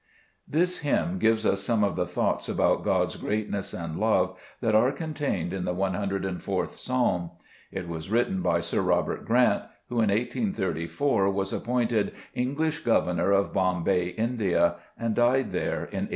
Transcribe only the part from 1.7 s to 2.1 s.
of the